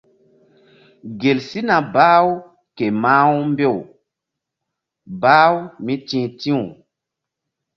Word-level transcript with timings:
Gel 1.19 1.39
sina 1.49 1.77
bah-u 1.93 2.31
ke 2.75 2.85
mah-u 3.01 3.35
mbew 3.51 3.77
bah-u 5.21 5.57
mí 5.83 5.93
ti̧h 6.07 6.27
ti̧w. 6.39 6.59